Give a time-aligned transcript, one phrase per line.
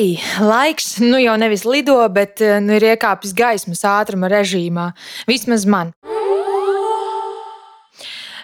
[0.00, 4.86] Hei, laiks nu jau nevis lido, bet eh, nu, ir iekāpis gaismas ātruma režīmā.
[5.28, 5.90] Vismaz man.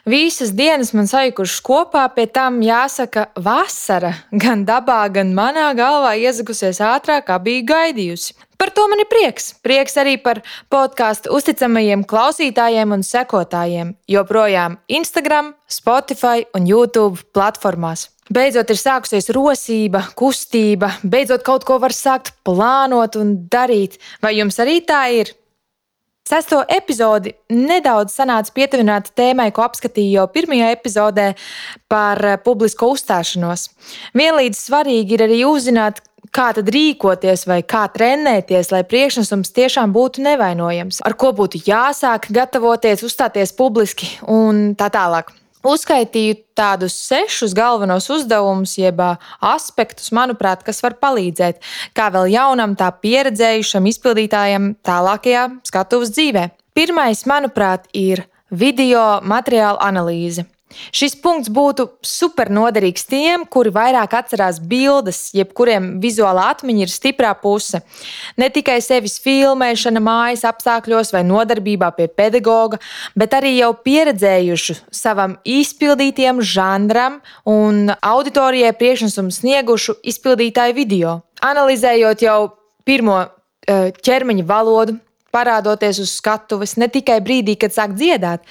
[0.05, 4.11] Visas dienas man sajukušas kopā, pie tam jāsaka, vasara
[4.45, 8.37] gan dabā, gan manā galvā iezagusies ātrāk, kā biju gaidījusi.
[8.61, 9.55] Par to man ir prieks.
[9.65, 18.11] Prieks arī par podkāstu uzticamajiem klausītājiem un sekotājiem, joprojām Instagram, Spotify un YouTube platformās.
[18.27, 24.01] Beidzot ir sākusies rosība, kustība, beidzot kaut ko var sākt plānot un darīt.
[24.23, 25.31] Vai jums arī tā ir?
[26.27, 31.29] Sesto epizodi nedaudz sanāca pietuvināta tēmai, ko apskatīju jau pirmajā epizodē
[31.87, 33.69] par eh, publisko uzstāšanos.
[34.19, 36.03] Vienlīdz svarīgi ir arī uzzināt,
[36.35, 42.27] kā tad rīkoties vai kā trenēties, lai priekšnesums tiešām būtu nevainojams, ar ko būtu jāsāk
[42.35, 45.31] gatavoties, uzstāties publiski un tā tālāk.
[45.67, 49.01] Uzskaitīju tādus sešus galvenos uzdevumus, jeb
[49.43, 51.59] aspektus, manuprāt, kas var palīdzēt
[51.97, 56.49] kā vēl jaunam, tā pieredzējušam izpildītājam tālākajā skatuves dzīvē.
[56.77, 60.47] Pirmais, manuprāt, ir video materiāla analīze.
[60.91, 67.31] Šis punkts būtu super noderīgs tiem, kuri vairāk atcerās bildes, jebkuriem vizuālā atmiņa ir stiprā
[67.39, 67.81] puse.
[68.37, 72.81] Ne tikai sevis filmēšana mājas apstākļos vai nodarbībā pie pedagoga,
[73.15, 81.21] bet arī jau pieredzējuši savam izpildītiem žanram un auditorijai priekšnesumu sniegušu izpildītāju video.
[81.47, 82.41] Analizējot jau
[82.87, 84.99] pirmo eh, ķermeņa valodu,
[85.37, 88.47] parādoties uz skatuves ne tikai brīdī, kad sāk dziedāt,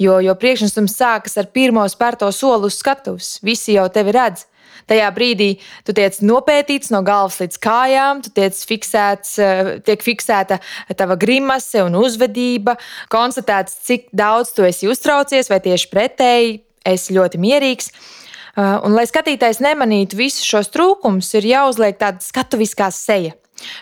[0.00, 3.36] jo, jo priekšnesums sākas ar pirmo spērto soli uz skatuves.
[3.44, 4.46] Visi jau tevi redz.
[4.90, 5.50] Tajā brīdī
[5.86, 10.58] tu tiec nopētīts no galvas līdz kājām, tu tiec fiksēts, eh, tiek fiksēta
[10.98, 12.76] tava grimase un uzvedība,
[13.12, 17.90] konstatēts, cik daudz tu esi uztraucies, vai tieši pretēji, esi ļoti mierīgs.
[17.90, 23.36] Eh, un, lai skatītājs nemanītu visus šos trūkumus, ir jāuzliek tāda skatuviskā seja.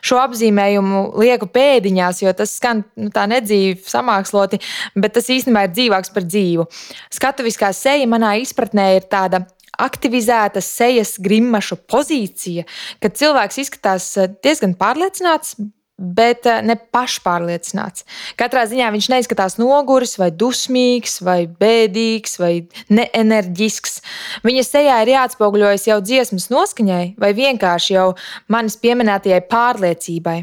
[0.04, 4.60] Šo apzīmējumu lieku pēdiņās, jo tas skan nu, tā nedzīvi, samāksloti,
[4.98, 6.68] bet tas īstenībā ir dzīvāks par dzīvu.
[7.14, 9.44] Skatuviskā seja manā izpratnē ir tāda
[9.78, 12.66] aktivizēta sejas grimašu pozīcija,
[13.02, 14.10] kad cilvēks izskatās
[14.42, 15.54] diezgan pārliecināts,
[15.98, 18.06] bet eh, ne pašpārliecināts.
[18.38, 22.52] Katrā ziņā viņš neizskatās noguris, vai dusmīgs, vai bēdīgs, vai
[22.94, 23.98] neenerģisks.
[24.46, 28.12] Viņa sejā ir jāatspoguļojas jau dziesmas noskaņai, vai vienkārši jau
[28.52, 30.38] manis pieminētajai pārliecībai.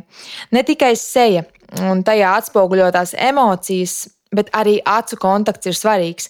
[0.51, 1.45] Ne tikai seja
[1.83, 4.03] un tajā atspoguļotās emocijas.
[4.35, 6.25] Bet arī acu kontakts ir svarīgs.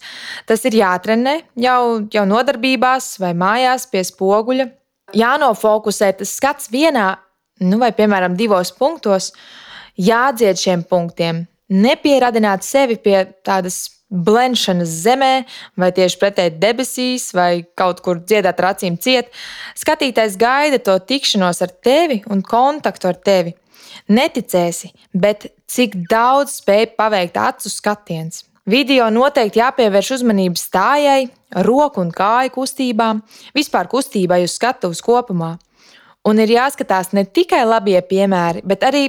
[0.46, 4.68] Tas ir jātrenē jau, jau nodarbībās vai mājās pie spoguļa.
[5.16, 7.08] Jānofokusē tas skats vienā
[7.64, 9.32] nu, vai piemēram divos punktos,
[9.96, 11.46] jādzied šiem punktiem.
[11.72, 15.34] Nepieradināt sevi pie tādas blenšanas zemē,
[15.80, 19.32] vai tieši pretēji debesīs, vai kaut kur dziedāt ar acīm ciet.
[19.78, 23.56] Skatītājs gaida to tikšanos ar tevi un kontaktu ar tevi.
[24.12, 28.44] Neticēsi, bet cik daudz spēj paveikt acu skatiens.
[28.70, 31.28] Video noteikti jāpievērš uzmanība stājai,
[31.66, 33.22] roku un kāju kustībām,
[33.54, 35.56] vispār kustībai uz skatuves kopumā.
[36.26, 39.06] Un ir jāskatās ne tikai labie piemēri, bet arī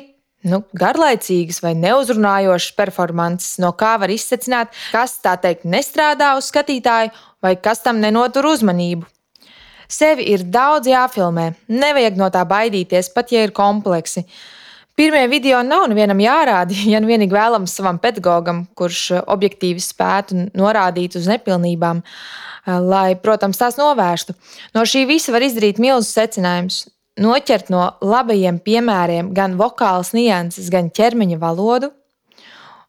[0.51, 7.15] nu, garlaicīgas vai neuzrunājošas performances, no kā var izsecināt, kas tā teikt nestrādā uz skatītāju
[7.43, 9.07] vai kas tam nenotur uzmanību.
[9.89, 14.25] Sevi ir daudz jāfilmē, nevajag no tā baidīties, pat ja ir kompleksi.
[14.97, 21.17] Pirmie video nav nevienam jārāda, ja nu vienīgi vēlams savam pedagogam, kurš objektīvi spētu norādīt
[21.17, 22.03] uz nepilnībām,
[22.91, 24.35] lai, protams, tās novērstu.
[24.75, 26.85] No šī visa var izdarīt milzus secinājumus
[27.21, 31.93] noķert no labajiem piemēriem gan vokālas nianses, gan ķermeņa valodu.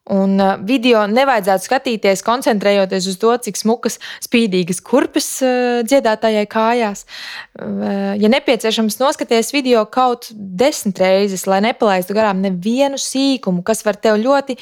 [0.07, 7.03] Un uh, video nevajadzētu skatīties, koncentrējoties uz to, cik smukas, spīdīgas kurpes uh, dziedātājai kājās.
[7.59, 13.99] Uh, ja nepieciešams, noskaties video kaut desmit reizes, lai nepalaistu garām nevienu sīkumu, kas var
[13.99, 14.55] tev ļoti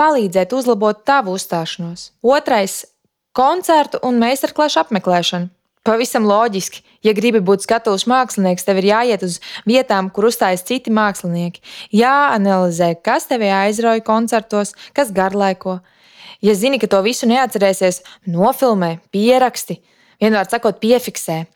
[0.00, 2.10] palīdzēt uzlabot tavu uzstāšanos.
[2.20, 2.82] Otrais-
[3.40, 5.48] koncertu un meistarklašu apmeklēšana.
[5.86, 9.38] Pavisam loģiski, ja gribi būt skatuves mākslinieks, tev ir jāiet uz
[9.68, 11.62] vietām, kur uzstājas citi mākslinieki.
[11.96, 15.78] Jāanalizē, kas tevi aizrauja koncertos, kas garlaiko.
[16.44, 19.78] Ja zini, ka to visu neatcerēsies, nofilmē, pieraksti,
[20.20, 21.46] vienmēr sakot, piefiksē.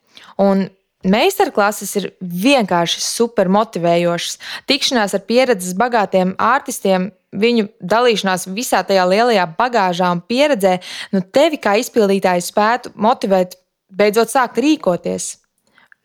[0.41, 0.70] Un
[1.05, 4.38] Meistarklases ir vienkārši super motivējošas.
[4.65, 10.79] Tikšanās ar pieredzes bagātiem artistiem, viņu dalīšanās visā tajā lielajā bagāžā un pieredzē,
[11.12, 13.59] nu tevi kā izpildītāju spētu motivēt
[13.96, 15.37] beidzot sākt rīkoties.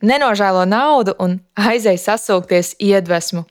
[0.05, 3.43] Nenožēlo naudu un aizēj sasūkties iedvesmu.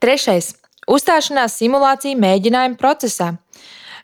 [0.00, 0.54] Trešais-
[0.94, 3.36] uzstāšanās simulācija mēģinājuma procesā.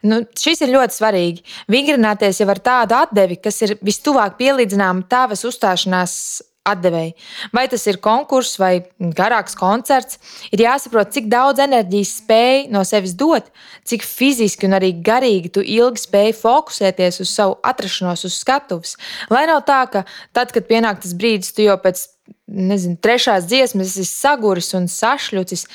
[0.04, 1.44] Nu, šis ir ļoti svarīgi.
[1.72, 7.12] Vingrināties jau ar tādu atdevi, kas ir vistuvāk pielīdzināma tavas uzstāšanās atdevēji.
[7.54, 10.18] Vai tas ir konkurss vai garāks koncerts,
[10.52, 13.50] ir jāsaprot, cik daudz enerģijas spēj no sevis dot,
[13.84, 18.96] cik fiziski un arī garīgi tu ilgi spēj fokusēties uz savu atrašanos uz skatuves.
[19.32, 22.06] Lai nav tā, ka tad, kad pienāk tas brīdis, tu jau pēc
[22.48, 25.66] nezinu, trešās dziesmas esi saguris un sašļucis.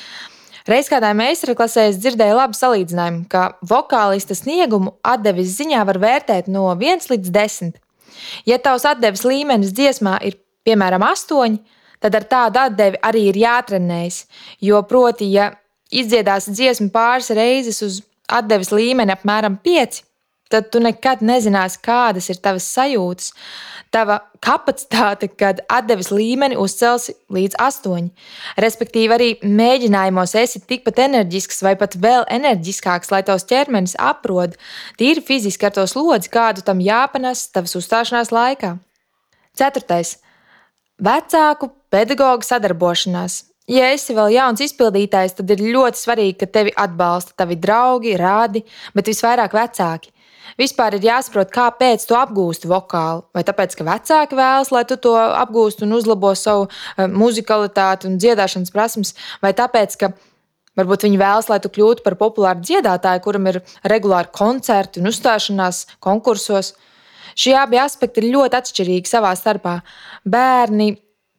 [0.70, 6.66] Reiz kādā meistarklasē es dzirdēju labu salīdzinājumu, ka vokālista sniegumu atdeves ziņā var vērtēt no
[6.74, 7.78] 1 līdz 10.
[8.46, 10.36] Ja tavs atdeves līmenis dziesmā ir
[10.70, 11.58] piemēram, astoņi,
[12.00, 14.22] tad ar tādu atdevi arī ir jātrenējas.
[14.64, 15.50] Jo, proti, ja
[15.90, 18.00] izdziedās dziesmu pāris reizes uz
[18.30, 20.04] atdeves līmeni apmēram pieci,
[20.50, 23.30] tad tu nekad nezināsi, kādas ir tavas sajūtas,
[23.94, 28.10] tava kapacitāte, kad atdeves līmeni uzcelsi līdz astoņi.
[28.62, 34.56] Respektīvi, arī mēģinājumos esi tikpat enerģisks vai pat vēl enerģiskāks, lai tavs ķermenis aprod
[34.98, 38.76] tīri fiziski ar to slodzi, kādu tam jāpanes tavas uzstāšanās laikā.
[39.58, 40.16] Ceturtais
[41.00, 43.44] Vecāku pedagoģu sadarbošanās.
[43.70, 48.64] Ja esi vēl jauns izpildītājs, tad ir ļoti svarīgi, ka tevi atbalsta tavi draugi, rādi,
[48.96, 50.10] bet visvairāk vecāki.
[50.60, 53.22] Vispār ir jāsaprot, kāpēc tu apgūsti vokālu.
[53.32, 58.18] Vai tāpēc, ka vecāki vēlas, lai tu to apgūstu un uzlabo savu uh, muzikalitāti un
[58.20, 60.12] dziedāšanas prasmes, vai tāpēc, ka
[60.76, 65.86] varbūt viņi vēlas, lai tu kļūtu par populāru dziedātāju, kuram ir regulāri koncerti un uzstāšanās
[66.02, 66.74] konkursos.
[67.40, 69.78] Šie abi aspekti ir ļoti atšķirīgi savā starpā.
[70.28, 70.92] Bērni,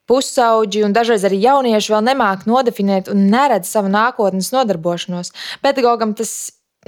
[0.09, 5.31] pusauģi un dažreiz arī jaunieši vēl nemāk nodefinēt un neredz savu nākotnes nodarbošanos.
[5.63, 6.33] Pedagogam tas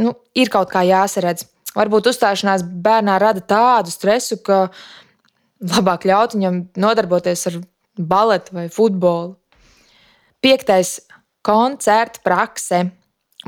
[0.01, 1.45] nu, ir kaut kā jāsaredz.
[1.73, 4.67] Varbūt uzstāšanās bērnā rada tādu stresu, ka
[5.63, 7.61] labāk ļaut viņam nodarboties ar
[7.97, 9.35] baletu vai futbolu.
[10.43, 10.99] Piektais-
[11.49, 12.91] koncerta prakse.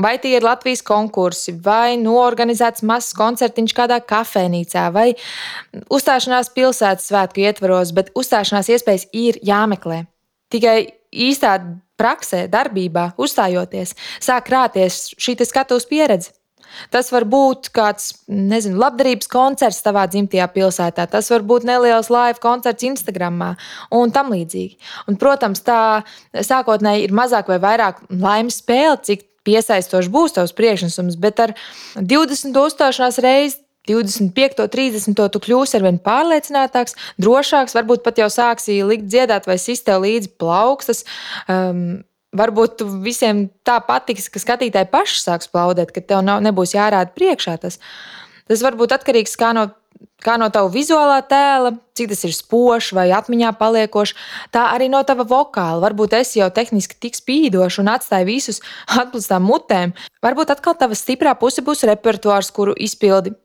[0.02, 5.14] Vai tie ir Latvijas konkursi, vai norganizēts mazs koncertiņš kādā kafejnīcā, vai
[5.88, 10.04] uzstāšanās pilsētas svētku ietvaros, bet uzstāšanās iespējas ir jāmeklē.
[10.52, 10.78] Tikai
[11.16, 11.58] īstā
[12.00, 16.36] praksē, darbībā, uzstājoties, sāk krāties šī skatuves pieredze.
[16.92, 22.42] Tas var būt kāds, nezinu, labdarības koncerts tavā dzimtajā pilsētā, tas var būt neliels live
[22.44, 23.42] koncerts Instagram
[23.96, 24.76] un tam līdzīgi.
[25.08, 26.04] Un, protams, tā
[26.36, 31.54] sākotnēji ir mazāk vai vairāk laimes spēle, cik piesaistošs būs tavs priekšnesums, bet ar
[31.96, 38.80] 20 uzstāšanās reizi 25, 30, tu kļūsi ar vien pārliecinātāks, drošāks, varbūt pat jau sāksi
[38.88, 41.04] likt dziedāt vai sist tev līdzi plaukstas.
[41.46, 42.02] Um,
[42.36, 47.58] varbūt visiem tā patiks, ka skatītāji paši sāks plaudēt, ka tev nav, nebūs jārāda priekšā
[47.62, 47.80] tas.
[48.50, 49.70] Tas var būt atkarīgs no
[50.25, 54.16] kā no tava vizuālā tēla, cik tas ir spožs vai atmiņā paliekošs,
[54.56, 55.83] tā arī no tava vokāla.
[55.86, 58.62] Varbūt es jau tehniski tik spīdošu un atstāju visus
[59.01, 59.95] atklātām mutēm.
[60.25, 63.36] Varbūt atkal tava stiprā puse būs repertuārs, kuru izpildi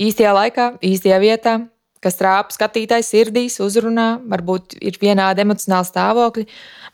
[0.00, 1.58] īstajā laikā, īstajā vietā,
[2.02, 6.48] kas trāpa skatītāju sirdīs, uzrunā, varbūt ir vienādi emocionāli stāvokļi,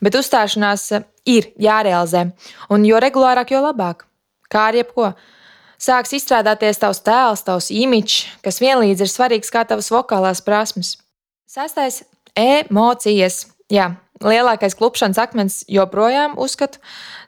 [0.05, 0.85] bet uzstāšanās
[1.29, 2.27] ir jārealizē.
[2.73, 4.05] Un jo regulārāk, jo labāk.
[4.49, 5.13] Kā ar jebko
[5.79, 10.97] sāks izstrādāties tavs tēls, tavs imidžs, kas vienlīdz ir svarīgs kā tavas vokālās prasmes.
[11.49, 12.03] Sestais-
[12.35, 13.47] emocijas.
[13.69, 13.95] Jā,
[14.25, 16.79] lielākais klupšanas akmens joprojām uzskatu,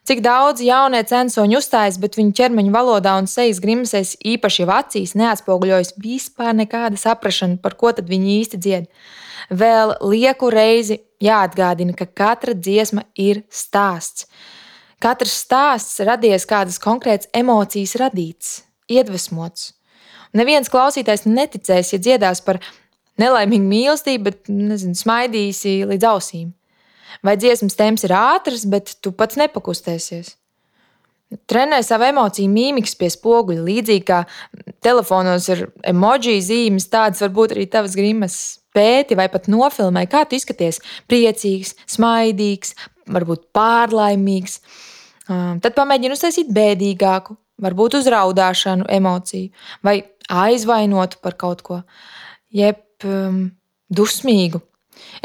[0.04, 5.16] cik daudz jaunie censoņi uzstājas, bet viņu ķermeņa valodā un sejas grimsēs, īpaši jau acīs,
[5.16, 8.90] neatspoguļojas vispār nekāda saprašana, par ko tad viņi īsti dzied.
[9.52, 14.28] Vēl lieku reizi jāatgādina, ka katra dziesma ir stāsts.
[15.02, 18.50] Katrs stāsts radies kādas konkrētas emocijas radīts,
[18.92, 19.72] iedvesmots.
[20.38, 22.60] Neviens klausītājs neticēs, ja dziedās par
[23.22, 26.52] nelaimīgu mīlestību, bet nezinu, smaidīsi līdz ausīm.
[27.26, 30.36] Vai dziesmas temps ir ātrs, bet tu pats nepakustēsies.
[31.48, 34.22] Trenē savu emociju mīmikas pie spoguļa, līdzīgi kā
[34.84, 38.38] telefonos ir emoji zīmes, tādas var būt arī tavas grimas.
[38.72, 40.78] Pēti vai pat nofilmē, kā tu izskaties
[41.12, 42.76] priecīgs, smaidīgs,
[43.12, 44.62] varbūt pārlaimīgs.
[45.28, 49.52] Tad pamēģini uztaisīt bēdīgāku, varbūt uzraudāšanu, emociju,
[49.86, 50.02] vai
[50.32, 51.82] aizvainotu par kaut ko,
[52.56, 53.50] jeb um,
[53.92, 54.62] dusmīgu.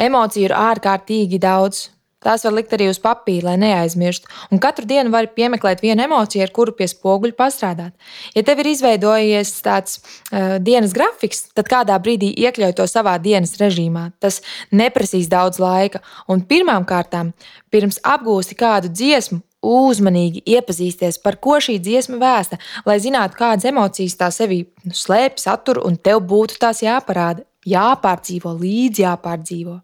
[0.01, 1.91] Emociju ir ārkārtīgi daudz.
[2.27, 4.27] Tās var likt arī uz papīra, lai neaizmirstu.
[4.51, 7.93] Un katru dienu var piemeklēt vienu emociju, ar kuru pie spoguļa pastrādāt.
[8.35, 13.55] Ja tev ir izveidojies tāds uh, dienas grafiks, tad kādā brīdī iekļauj to savā dienas
[13.61, 14.09] režīmā.
[14.19, 14.41] Tas
[14.75, 16.03] neprasīs daudz laika.
[16.33, 17.31] Un pirmām kārtām,
[17.71, 24.19] pirms apgūsti kādu dziesmu, uzmanīgi iepazīsties, par ko šī dziesma vēsta, lai zinātu, kādas emocijas
[24.21, 29.81] tā sevī nu, slēpj, satur, un tev būtu tās jāparāda, jāpārdzīvo, līdzi jāpārdzīvo.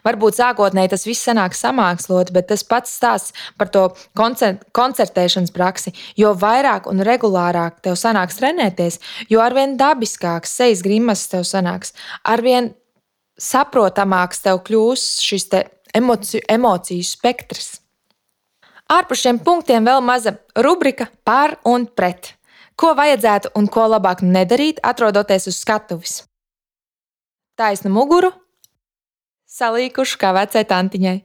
[0.00, 3.82] Varbūt sākotnēji tas viss sanāk samākslot, bet tas pats stāsts par to
[4.16, 5.92] koncertēšanas praksi.
[6.16, 8.96] Jo vairāk un regulārāk tev sanāks trenēties,
[9.28, 11.92] jo arvien dabiskāks sejas grimas tev sanāks,
[12.24, 12.72] arvien
[13.40, 15.64] saprotamāks tev kļūs šis te
[15.96, 17.79] emociju, emociju spektrs.
[18.90, 22.34] Ārpus šiem punktiem vēl maza rubrika par un pret.
[22.74, 26.22] Ko vajadzētu un ko labāk nedarīt, atrodoties uz skatuves.
[27.60, 28.32] Taisna muguru,
[29.50, 31.16] salīkuši kā vecai tantiņai.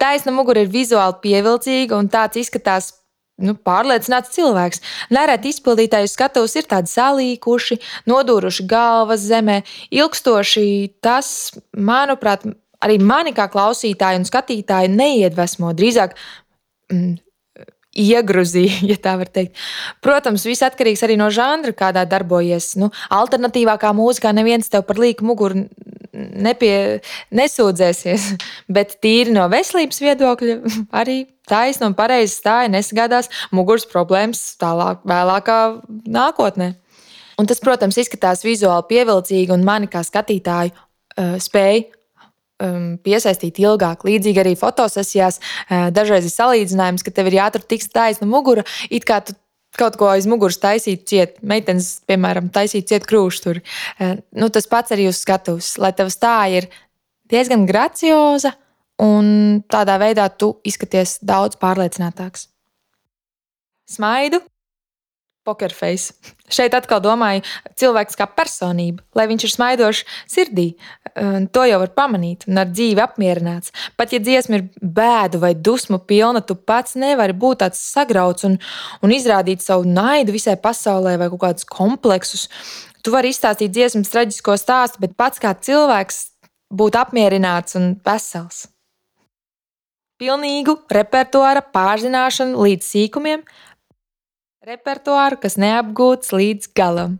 [0.00, 2.92] Taisna mugura ir vizuāli pievilcīga un tāds izskatās
[3.42, 4.82] nu, pārliecināts cilvēks.
[5.12, 10.66] Nereti izpildītāju skatos ir tādi salīkuši, nodūruši galvas zemē, ilgstoši.
[11.04, 12.46] Tas, manuprāt,
[12.82, 15.72] arī mani kā klausītāju un skatītāju neiedvesmo.
[15.76, 16.16] Drīzāk
[16.92, 17.14] mm,
[17.92, 19.58] iegruzīja, ja tā var teikt.
[20.04, 22.74] Protams, viss atkarīgs arī no žanra, kādā darbojies.
[22.80, 25.66] Nu, alternatīvākā mūzikā neviens tev par līku muguru
[26.12, 27.00] nepie,
[27.34, 28.28] nesūdzēsies,
[28.76, 30.58] bet tīri no veselības viedokļa
[31.02, 35.58] arī taisna un pareiza stāja nesagādās muguras problēmas tālāk, vēlākā
[36.12, 36.74] nākotnē.
[37.40, 41.88] Un tas, protams, izskatās vizuāli pievilcīgi, un mani kā skatītāju uh, spēja
[42.62, 44.06] um, piesaistīt ilgāk.
[44.06, 49.06] Līdzīgi arī fotosesijās uh, dažreiz ir salīdzinājums, ka tev ir jāatur tik taisna mugura, it
[49.08, 49.36] kā tu
[49.78, 51.38] kaut ko aiz muguras taisīt, ciet.
[51.42, 53.62] Meitenes, piemēram, taisīt ciet krūšu tur.
[53.98, 56.70] Uh, nu, tas pats arī uz skatuves, lai tavs stāja ir
[57.32, 58.54] diezgan gracioza
[59.02, 62.48] un tādā veidā tu izskaties daudz pārliecinātāks.
[63.92, 64.40] Smaidu,
[65.46, 66.12] pokerface.
[66.52, 67.44] Šeit atkal domāju,
[67.80, 70.66] cilvēks kā personība, lai viņš ir smaidošs sirdī,
[71.54, 73.72] to jau var pamanīt un ar dzīvi apmierināts.
[73.96, 78.58] Pat ja dziesma ir bēdu vai dusmu pilna, tu pats nevari būt tāds sagrauts un,
[79.02, 82.48] un izrādīt savu naidu visai pasaulē vai kaut kādus kompleksus.
[83.02, 86.20] Tu vari izstāstīt dziesmas traģisko stāstu, bet pats kā cilvēks
[86.72, 88.68] būt apmierināts un vesels.
[90.22, 93.40] Pilnīgu repertuāra pārzināšanu līdz sīkumiem,
[94.62, 97.16] Repertuāru, kas neapgūts līdz galam.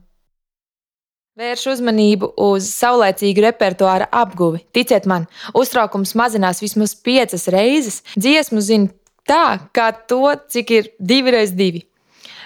[1.35, 4.61] Vērš uzmanību uz saulēcīgu repertuāra apguvi.
[4.71, 5.25] Ticiet man,
[5.59, 7.97] uztraukums mazinās vismaz piecas reizes.
[8.15, 8.93] Dziesmu zina
[9.27, 10.21] tā, kā to,
[10.55, 11.83] cik ir divi reiz divi.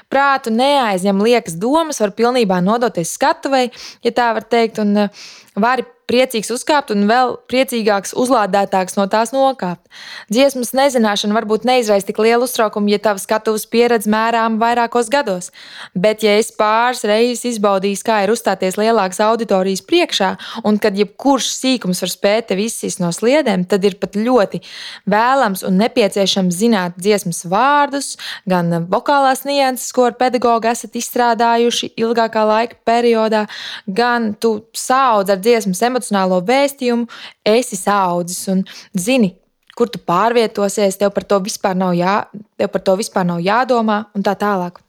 [0.09, 3.67] Prātu neaizņem liekas domas, var pilnībā nodoties skatuvei,
[4.00, 5.26] ja tā var teikt, un eh,
[5.61, 9.83] vari priecīgs uzkāpt un vēl priecīgāks, uzlādētāks no tās nokāpt.
[10.31, 15.51] Dziesmas nezināšana varbūt neizraisa tik lielu uztraukumu, ja tavs skatuves pieredze mērām vairākos gados.
[15.95, 20.31] Bet, ja es pāris reizes izbaudīju, kā ir uzstāties lielākas auditorijas priekšā,
[20.69, 24.63] un kad jebkurš sīkums var spēt tevi izsist no sliedēm, tad ir pat ļoti
[25.11, 28.15] vēlams un nepieciešams zināt dziesmas vārdus,
[28.47, 33.47] gan vokālās nianses, ko ar pedagogu esat izstrādājuši ilgākā laika periodā,
[33.91, 37.09] gan tu saudz ar dziesmas emocijām emocionālo vēstījumu,
[37.45, 39.35] esi audzis un zini,
[39.76, 42.26] kur tu pārvietosies, tev par to vispār nav, jā,
[42.57, 44.81] tev par to vispār nav jādomā, un tā tālāk.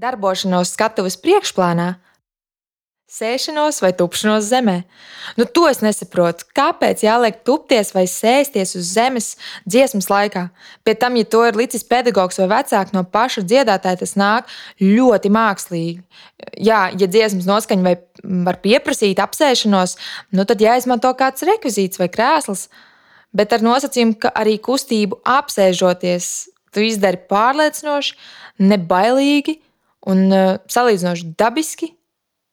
[0.00, 1.94] Darbošanos skatuves priekšplānā
[3.10, 4.76] Sēšanos vai tupšanos zemē.
[5.34, 6.44] Nu, to es nesaprotu.
[6.54, 9.32] Kāpēc jāliek tupties vai sēsties uz zemes
[9.66, 10.44] dziesmas laikā?
[10.86, 15.34] Pie tam, ja to ir licis pedagogs vai vecāks no paša dziedātāja, tas nāk ļoti
[15.34, 15.98] mākslīgi.
[16.62, 17.96] Jā, ja dziesmas noskaņa vai
[18.46, 19.98] var pieprasīt apsēšanos,
[20.30, 22.68] nu, tad jāizmanto kāds rekvizīts vai krēsls.
[23.34, 26.32] Bet ar nosacījumu, ka arī kustību apsēžoties,
[26.70, 28.14] tu izdari pārliecinoši,
[28.70, 29.58] nebailīgi
[30.10, 31.96] un uh, salīdzinoši dabiski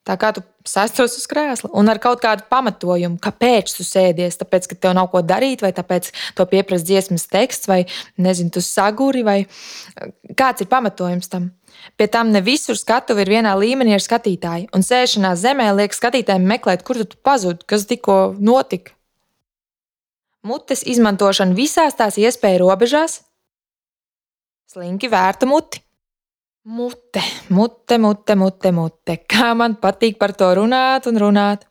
[0.08, 4.70] Tā kā tu sastos uz krēsla un ar kaut kādu pamatojumu, kāpēc tu sēdies, tāpēc,
[4.72, 7.82] ka tev nav ko darīt, vai tāpēc to pieprasa dziesmas teksts, vai
[8.16, 9.40] nezinu, tu saguri, vai
[10.40, 11.52] kāds ir pamatojums tam.
[12.00, 16.48] Pie tam ne visur skatuve ir vienā līmenī ar skatītāju, un sēšanā zemē liek skatītājiem
[16.56, 18.96] meklēt, kur tu pazudi, kas tikko notika.
[20.48, 23.20] Mutes izmantošana visās tās iespēju robežās,
[24.72, 25.84] slinki vērta muti.
[26.68, 29.14] Mute, mute, mute, mute, mute.
[29.32, 31.62] Kā man patīk par to runāt un runāt.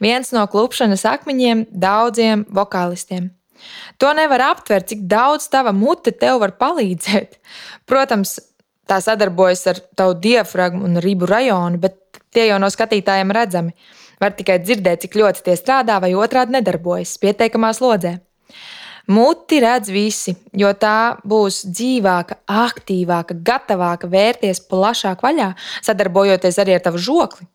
[0.00, 3.26] Viens no klupšanas akmeņiem daudziem vokālistiem.
[4.00, 7.36] To nevar aptvert, cik daudz tava mute tev var palīdzēt.
[7.90, 8.38] Protams,
[8.88, 13.76] tā sadarbojas ar tavu diafragmu un ribu rajonu, bet tie jau no skatītājiem redzami.
[14.24, 18.16] Var tikai dzirdēt, cik ļoti tie strādā vai otrādi nedarbojas pieteikamā slodzē.
[19.06, 25.52] Muti redz visi, jo tā būs dzīvāka, aktīvāka, gatavāka vērties plašāk vaļā,
[25.86, 27.46] sadarbojoties arī ar tavu žokli.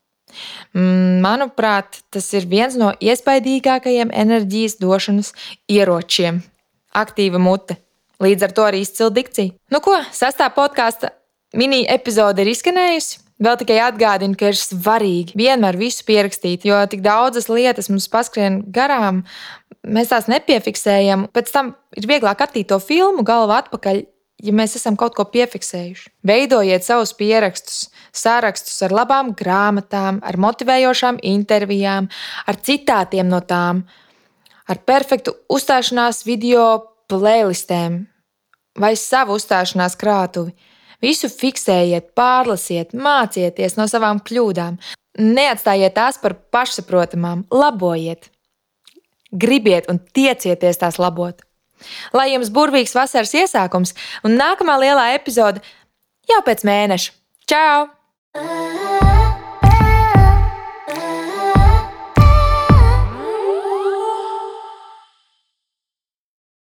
[0.72, 5.34] Mm, manuprāt, tas ir viens no iespaidīgākajiem enerģijas došanas
[5.68, 6.40] ieročiem-
[7.02, 7.76] aktīva mute.
[8.22, 9.52] Līdz ar to arī izcila dikcija.
[9.70, 11.10] Nu ko, sastāvā podkāsta
[11.52, 13.18] mini epizode ir izskanējusi.
[13.42, 18.60] Vēl tikai atgādinu, ka ir svarīgi vienmēr visu pierakstīt, jo tik daudzas lietas mums paskrien
[18.70, 19.24] garām,
[19.86, 21.28] mēs tās nepiefiksējam.
[21.34, 24.02] Pēc tam ir vieglāk attīt to filmu galvu atpakaļ,
[24.42, 26.10] ja mēs esam kaut ko piefiksējuši.
[26.26, 32.08] Veidojiet savus pierakstus, sārakstus ar labām grāmatām, ar motivējošām intervijām,
[32.46, 33.84] ar citātiem no tām,
[34.68, 36.66] ar perfektu uzstāšanās video
[37.10, 38.02] playlistēm
[38.80, 40.54] vai savu uzstāšanās krātuvi.
[41.02, 44.78] Visu fiksējiet, pārlasiet, mācieties no savām kļūdām.
[45.18, 48.30] Neatstājiet tās par pašsaprotamām, labojiet.
[49.32, 51.40] Gribiet un tiecieties tās labot.
[52.14, 55.64] Lai jums burvīgs vasaras iesākums un nākamā lielā epizode
[56.30, 57.18] jau pēc mēneša.
[57.50, 58.81] Čau!